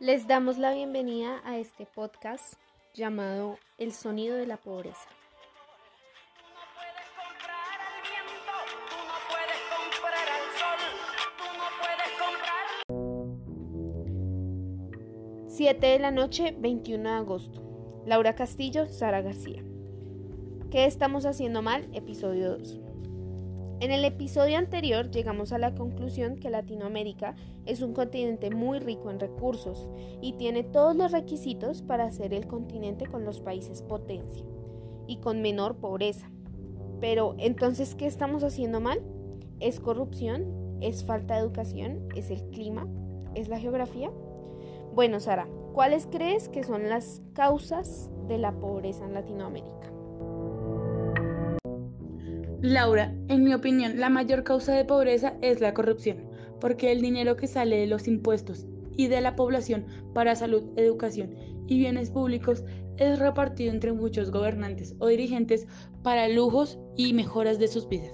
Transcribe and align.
Les 0.00 0.28
damos 0.28 0.58
la 0.58 0.72
bienvenida 0.72 1.40
a 1.44 1.58
este 1.58 1.84
podcast 1.84 2.54
llamado 2.94 3.58
El 3.78 3.92
sonido 3.92 4.36
de 4.36 4.46
la 4.46 4.56
pobreza. 4.56 5.08
Siete 15.48 15.88
de 15.88 15.98
la 15.98 16.12
noche, 16.12 16.54
21 16.56 17.02
de 17.02 17.16
agosto. 17.16 18.04
Laura 18.06 18.36
Castillo, 18.36 18.86
Sara 18.86 19.20
García. 19.20 19.64
¿Qué 20.70 20.84
estamos 20.84 21.26
haciendo 21.26 21.60
mal? 21.60 21.88
Episodio 21.92 22.56
2. 22.56 22.87
En 23.80 23.92
el 23.92 24.04
episodio 24.04 24.58
anterior 24.58 25.08
llegamos 25.08 25.52
a 25.52 25.58
la 25.58 25.72
conclusión 25.72 26.34
que 26.34 26.50
Latinoamérica 26.50 27.36
es 27.64 27.80
un 27.80 27.94
continente 27.94 28.50
muy 28.50 28.80
rico 28.80 29.08
en 29.08 29.20
recursos 29.20 29.88
y 30.20 30.32
tiene 30.32 30.64
todos 30.64 30.96
los 30.96 31.12
requisitos 31.12 31.82
para 31.82 32.10
ser 32.10 32.34
el 32.34 32.48
continente 32.48 33.06
con 33.06 33.24
los 33.24 33.38
países 33.40 33.82
potencia 33.82 34.44
y 35.06 35.18
con 35.18 35.42
menor 35.42 35.76
pobreza. 35.76 36.28
Pero 37.00 37.36
entonces, 37.38 37.94
¿qué 37.94 38.06
estamos 38.06 38.42
haciendo 38.42 38.80
mal? 38.80 39.00
¿Es 39.60 39.78
corrupción? 39.78 40.78
¿Es 40.80 41.04
falta 41.04 41.34
de 41.34 41.42
educación? 41.42 42.08
¿Es 42.16 42.30
el 42.30 42.42
clima? 42.50 42.88
¿Es 43.36 43.48
la 43.48 43.60
geografía? 43.60 44.10
Bueno, 44.92 45.20
Sara, 45.20 45.46
¿cuáles 45.72 46.06
crees 46.06 46.48
que 46.48 46.64
son 46.64 46.88
las 46.88 47.22
causas 47.32 48.10
de 48.26 48.38
la 48.38 48.50
pobreza 48.58 49.04
en 49.04 49.14
Latinoamérica? 49.14 49.97
Laura, 52.60 53.14
en 53.28 53.44
mi 53.44 53.54
opinión, 53.54 54.00
la 54.00 54.08
mayor 54.08 54.42
causa 54.42 54.74
de 54.74 54.84
pobreza 54.84 55.34
es 55.42 55.60
la 55.60 55.74
corrupción, 55.74 56.24
porque 56.60 56.90
el 56.90 57.00
dinero 57.00 57.36
que 57.36 57.46
sale 57.46 57.76
de 57.76 57.86
los 57.86 58.08
impuestos 58.08 58.66
y 58.96 59.06
de 59.06 59.20
la 59.20 59.36
población 59.36 59.86
para 60.12 60.34
salud, 60.34 60.64
educación 60.74 61.36
y 61.68 61.78
bienes 61.78 62.10
públicos 62.10 62.64
es 62.96 63.20
repartido 63.20 63.70
entre 63.70 63.92
muchos 63.92 64.32
gobernantes 64.32 64.96
o 64.98 65.06
dirigentes 65.06 65.68
para 66.02 66.26
lujos 66.26 66.80
y 66.96 67.12
mejoras 67.12 67.60
de 67.60 67.68
sus 67.68 67.88
vidas. 67.88 68.12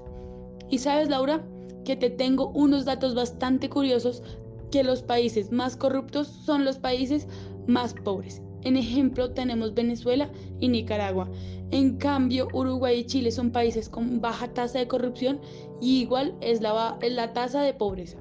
Y 0.69 0.77
sabes, 0.77 1.09
Laura, 1.09 1.43
que 1.87 1.97
te 1.97 2.11
tengo 2.11 2.51
unos 2.51 2.85
datos 2.85 3.15
bastante 3.15 3.71
curiosos 3.71 4.23
que 4.71 4.85
los 4.85 5.03
países 5.03 5.53
más 5.53 5.75
corruptos 5.75 6.29
son 6.29 6.67
los 6.67 6.79
países 6.79 7.29
más 7.67 7.95
pobres. 7.95 8.43
En 8.65 8.77
ejemplo, 8.77 9.31
tenemos 9.31 9.75
Venezuela 9.75 10.31
y 10.59 10.69
Nicaragua. 10.69 11.31
En 11.71 11.97
cambio, 11.97 12.49
Uruguay 12.53 13.01
y 13.01 13.05
Chile 13.05 13.31
son 13.31 13.51
países 13.51 13.89
con 13.89 14.21
baja 14.21 14.49
tasa 14.53 14.79
de 14.79 14.89
corrupción 14.89 15.41
y 15.81 16.01
igual 16.01 16.35
es 16.41 16.61
la, 16.61 16.99
la 17.01 17.33
tasa 17.33 17.63
de 17.63 17.75
pobreza. 17.75 18.19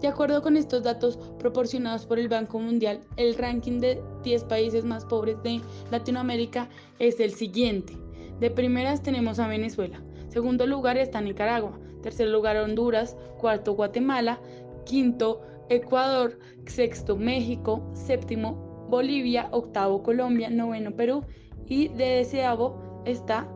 De 0.00 0.08
acuerdo 0.08 0.42
con 0.42 0.56
estos 0.56 0.82
datos 0.82 1.18
proporcionados 1.38 2.04
por 2.04 2.18
el 2.18 2.28
Banco 2.28 2.58
Mundial, 2.58 3.00
el 3.16 3.34
ranking 3.36 3.80
de 3.80 4.02
10 4.22 4.44
países 4.44 4.84
más 4.84 5.04
pobres 5.04 5.42
de 5.42 5.60
Latinoamérica 5.90 6.68
es 6.98 7.18
el 7.20 7.32
siguiente. 7.32 7.96
De 8.38 8.50
primeras 8.50 9.02
tenemos 9.02 9.38
a 9.38 9.48
Venezuela, 9.48 10.02
segundo 10.28 10.66
lugar 10.66 10.98
está 10.98 11.20
Nicaragua, 11.20 11.78
tercer 12.02 12.28
lugar 12.28 12.56
Honduras, 12.58 13.16
cuarto 13.38 13.72
Guatemala, 13.72 14.40
quinto 14.84 15.40
Ecuador, 15.70 16.38
sexto 16.66 17.16
México, 17.16 17.90
séptimo 17.94 18.73
Bolivia, 18.88 19.48
octavo 19.50 20.02
Colombia, 20.02 20.50
noveno 20.50 20.92
Perú 20.92 21.24
y 21.66 21.88
de 21.88 22.16
deseavo 22.16 23.02
está 23.04 23.48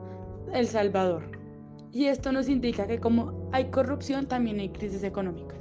El 0.53 0.67
Salvador. 0.67 1.31
Y 1.93 2.07
esto 2.07 2.33
nos 2.33 2.49
indica 2.49 2.87
que 2.87 2.99
como 2.99 3.49
hay 3.53 3.67
corrupción, 3.67 4.27
también 4.27 4.61
hay 4.61 4.69
crisis 4.71 5.03
económicas. 5.05 5.59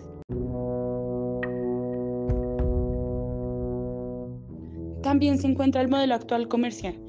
También 5.01 5.37
se 5.37 5.47
encuentra 5.47 5.81
el 5.81 5.87
modelo 5.87 6.15
actual 6.15 6.47
comercial 6.47 6.99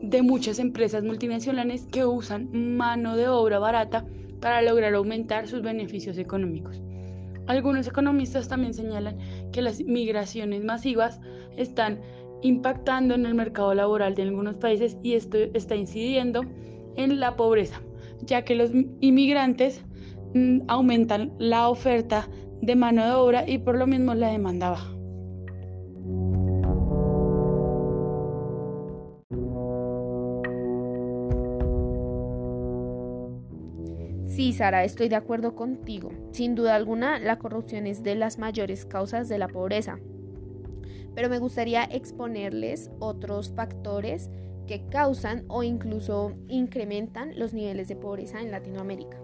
de 0.00 0.22
muchas 0.22 0.58
empresas 0.58 1.04
multinacionales 1.04 1.86
que 1.86 2.04
usan 2.04 2.76
mano 2.76 3.16
de 3.16 3.28
obra 3.28 3.58
barata 3.58 4.04
para 4.40 4.60
lograr 4.62 4.94
aumentar 4.94 5.46
sus 5.46 5.62
beneficios 5.62 6.18
económicos. 6.18 6.82
Algunos 7.46 7.86
economistas 7.86 8.48
también 8.48 8.74
señalan 8.74 9.18
que 9.52 9.62
las 9.62 9.80
migraciones 9.80 10.64
masivas 10.64 11.20
están 11.56 12.00
impactando 12.42 13.14
en 13.14 13.26
el 13.26 13.34
mercado 13.34 13.74
laboral 13.74 14.14
de 14.14 14.22
algunos 14.22 14.56
países 14.56 14.96
y 15.02 15.14
esto 15.14 15.38
está 15.54 15.76
incidiendo 15.76 16.42
en 16.96 17.20
la 17.20 17.36
pobreza, 17.36 17.80
ya 18.22 18.42
que 18.42 18.54
los 18.54 18.70
inmigrantes 19.00 19.84
mm, 20.34 20.62
aumentan 20.68 21.32
la 21.38 21.68
oferta 21.68 22.28
de 22.60 22.76
mano 22.76 23.04
de 23.04 23.12
obra 23.12 23.48
y 23.48 23.58
por 23.58 23.76
lo 23.76 23.86
mismo 23.86 24.14
la 24.14 24.30
demanda 24.30 24.70
baja. 24.70 24.91
Sí, 34.42 34.52
Sara, 34.52 34.82
estoy 34.82 35.08
de 35.08 35.14
acuerdo 35.14 35.54
contigo. 35.54 36.10
Sin 36.32 36.56
duda 36.56 36.74
alguna, 36.74 37.20
la 37.20 37.38
corrupción 37.38 37.86
es 37.86 38.02
de 38.02 38.16
las 38.16 38.40
mayores 38.40 38.84
causas 38.86 39.28
de 39.28 39.38
la 39.38 39.46
pobreza. 39.46 40.00
Pero 41.14 41.28
me 41.28 41.38
gustaría 41.38 41.84
exponerles 41.84 42.90
otros 42.98 43.52
factores 43.54 44.30
que 44.66 44.84
causan 44.88 45.44
o 45.46 45.62
incluso 45.62 46.32
incrementan 46.48 47.38
los 47.38 47.54
niveles 47.54 47.86
de 47.86 47.94
pobreza 47.94 48.40
en 48.40 48.50
Latinoamérica. 48.50 49.16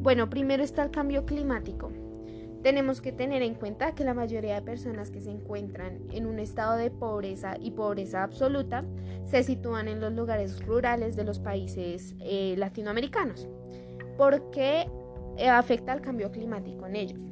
Bueno, 0.00 0.30
primero 0.30 0.62
está 0.62 0.84
el 0.84 0.92
cambio 0.92 1.26
climático. 1.26 1.90
Tenemos 2.62 3.00
que 3.00 3.10
tener 3.10 3.40
en 3.40 3.54
cuenta 3.54 3.94
que 3.94 4.04
la 4.04 4.12
mayoría 4.12 4.54
de 4.54 4.62
personas 4.62 5.10
que 5.10 5.22
se 5.22 5.30
encuentran 5.30 6.00
en 6.10 6.26
un 6.26 6.38
estado 6.38 6.76
de 6.76 6.90
pobreza 6.90 7.56
y 7.58 7.70
pobreza 7.70 8.22
absoluta 8.22 8.84
se 9.24 9.42
sitúan 9.42 9.88
en 9.88 10.00
los 10.00 10.12
lugares 10.12 10.64
rurales 10.66 11.16
de 11.16 11.24
los 11.24 11.38
países 11.38 12.14
eh, 12.20 12.54
latinoamericanos. 12.58 13.48
¿Por 14.18 14.50
qué 14.50 14.86
eh, 15.38 15.48
afecta 15.48 15.94
el 15.94 16.02
cambio 16.02 16.30
climático 16.30 16.86
en 16.86 16.96
ellos? 16.96 17.22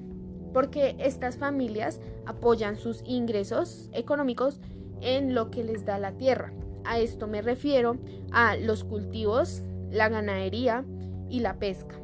Porque 0.55 0.97
estas 0.99 1.37
familias 1.37 2.01
apoyan 2.25 2.77
sus 2.77 3.03
ingresos 3.05 3.91
económicos 3.93 4.61
en 5.03 5.35
lo 5.35 5.51
que 5.51 5.63
les 5.63 5.85
da 5.85 5.99
la 5.99 6.13
tierra. 6.13 6.55
A 6.85 7.01
esto 7.01 7.27
me 7.27 7.43
refiero 7.43 7.99
a 8.33 8.57
los 8.57 8.83
cultivos, 8.83 9.63
la 9.91 10.09
ganadería 10.09 10.87
y 11.29 11.41
la 11.41 11.59
pesca. 11.59 12.01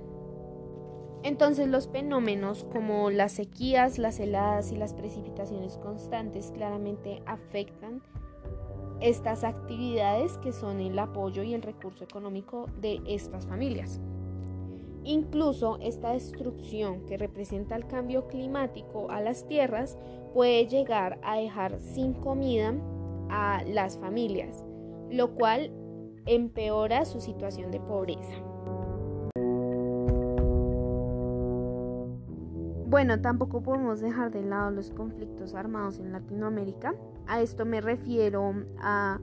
Entonces 1.24 1.68
los 1.68 1.88
fenómenos 1.88 2.64
como 2.70 3.08
las 3.10 3.32
sequías, 3.32 3.98
las 3.98 4.20
heladas 4.20 4.70
y 4.72 4.76
las 4.76 4.92
precipitaciones 4.92 5.78
constantes 5.78 6.52
claramente 6.54 7.22
afectan 7.24 8.02
estas 9.00 9.42
actividades 9.42 10.36
que 10.38 10.52
son 10.52 10.80
el 10.80 10.98
apoyo 10.98 11.42
y 11.42 11.54
el 11.54 11.62
recurso 11.62 12.04
económico 12.04 12.66
de 12.82 13.00
estas 13.06 13.46
familias. 13.46 14.02
Incluso 15.02 15.78
esta 15.80 16.12
destrucción 16.12 17.06
que 17.06 17.16
representa 17.16 17.74
el 17.74 17.86
cambio 17.86 18.26
climático 18.28 19.10
a 19.10 19.22
las 19.22 19.46
tierras 19.48 19.96
puede 20.34 20.66
llegar 20.66 21.18
a 21.22 21.38
dejar 21.38 21.80
sin 21.80 22.12
comida 22.12 22.74
a 23.30 23.62
las 23.64 23.98
familias, 23.98 24.62
lo 25.10 25.34
cual 25.34 25.72
empeora 26.26 27.06
su 27.06 27.22
situación 27.22 27.70
de 27.70 27.80
pobreza. 27.80 28.53
Bueno, 32.94 33.20
tampoco 33.20 33.60
podemos 33.60 34.00
dejar 34.00 34.30
de 34.30 34.44
lado 34.44 34.70
los 34.70 34.92
conflictos 34.92 35.56
armados 35.56 35.98
en 35.98 36.12
Latinoamérica. 36.12 36.94
A 37.26 37.40
esto 37.40 37.66
me 37.66 37.80
refiero 37.80 38.54
a 38.78 39.18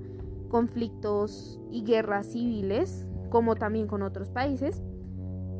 conflictos 0.50 1.58
y 1.70 1.86
guerras 1.86 2.26
civiles, 2.34 3.08
como 3.30 3.56
también 3.56 3.88
con 3.88 4.02
otros 4.02 4.30
países, 4.30 4.84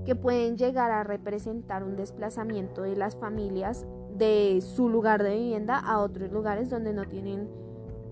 que 0.06 0.18
pueden 0.18 0.58
llegar 0.58 0.92
a 0.92 1.06
representar 1.06 1.86
un 1.86 1.96
desplazamiento 1.96 2.82
de 2.82 2.98
las 2.98 3.16
familias 3.16 3.86
de 4.18 4.60
su 4.60 4.90
lugar 4.90 5.24
de 5.24 5.34
vivienda 5.36 5.80
a 5.80 6.02
otros 6.02 6.34
lugares 6.34 6.70
donde 6.70 6.92
no 6.92 7.06
tienen 7.06 7.48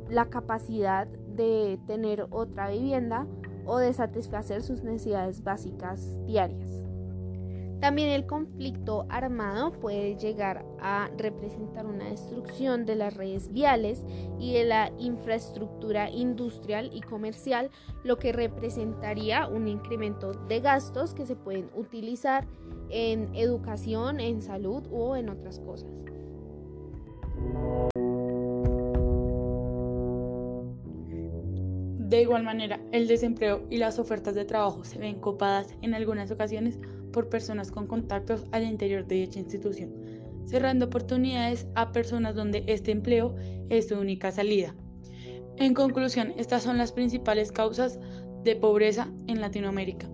la 0.10 0.30
capacidad 0.30 1.08
de 1.08 1.78
tener 1.88 2.26
otra 2.30 2.70
vivienda 2.70 3.28
o 3.66 3.80
de 3.80 3.92
satisfacer 3.92 4.62
sus 4.62 4.82
necesidades 4.82 5.44
básicas 5.44 6.18
diarias. 6.26 6.89
También 7.80 8.10
el 8.10 8.26
conflicto 8.26 9.06
armado 9.08 9.72
puede 9.72 10.18
llegar 10.18 10.66
a 10.82 11.10
representar 11.18 11.86
una 11.86 12.10
destrucción 12.10 12.86
de 12.86 12.96
las 12.96 13.16
redes 13.16 13.54
viales 13.54 14.04
y 14.38 14.54
de 14.54 14.66
la 14.66 14.92
infraestructura 15.00 16.10
industrial 16.10 16.90
y 16.94 17.00
comercial, 17.00 17.72
lo 18.04 18.20
que 18.20 18.34
representaría 18.34 19.48
un 19.48 19.70
incremento 19.70 20.34
de 20.34 20.60
gastos 20.60 21.14
que 21.14 21.26
se 21.26 21.38
pueden 21.38 21.70
utilizar 21.74 22.46
en 22.90 23.34
educación, 23.34 24.20
en 24.20 24.42
salud 24.42 24.84
o 24.92 25.16
en 25.16 25.30
otras 25.30 25.60
cosas. 25.60 25.90
De 32.10 32.24
igual 32.24 32.44
manera, 32.44 32.82
el 32.92 33.08
desempleo 33.08 33.62
y 33.70 33.78
las 33.78 34.00
ofertas 34.00 34.34
de 34.34 34.44
trabajo 34.44 34.84
se 34.84 34.98
ven 34.98 35.20
copadas 35.20 35.76
en 35.84 35.94
algunas 35.94 36.32
ocasiones 36.32 36.80
por 37.12 37.30
personas 37.30 37.72
con 37.72 37.88
contactos 37.88 38.46
al 38.52 38.64
interior 38.64 39.06
de 39.06 39.16
dicha 39.16 39.40
institución, 39.40 39.92
cerrando 40.46 40.86
oportunidades 40.86 41.68
a 41.76 41.92
personas 41.92 42.36
donde 42.36 42.64
este 42.68 42.92
empleo 42.92 43.36
es 43.70 43.88
su 43.88 44.00
única 44.00 44.32
salida. 44.32 44.76
En 45.58 45.74
conclusión, 45.74 46.34
estas 46.38 46.64
son 46.64 46.78
las 46.78 46.92
principales 46.92 47.52
causas 47.52 48.00
de 48.44 48.56
pobreza 48.56 49.12
en 49.28 49.42
Latinoamérica. 49.42 50.10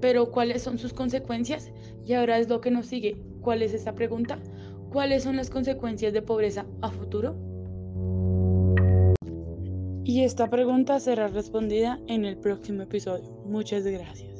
Pero 0.00 0.30
¿cuáles 0.30 0.62
son 0.62 0.78
sus 0.78 0.92
consecuencias? 0.92 1.70
Y 2.06 2.14
ahora 2.14 2.38
es 2.38 2.48
lo 2.48 2.60
que 2.60 2.70
nos 2.70 2.86
sigue. 2.86 3.20
¿Cuál 3.40 3.62
es 3.62 3.74
esa 3.74 3.94
pregunta? 3.94 4.38
¿Cuáles 4.90 5.24
son 5.24 5.36
las 5.36 5.50
consecuencias 5.50 6.12
de 6.12 6.22
pobreza 6.22 6.64
a 6.80 6.90
futuro? 6.90 7.36
Y 10.04 10.22
esta 10.22 10.48
pregunta 10.48 10.98
será 11.00 11.28
respondida 11.28 12.00
en 12.06 12.24
el 12.24 12.38
próximo 12.38 12.82
episodio. 12.82 13.30
Muchas 13.44 13.84
gracias. 13.84 14.37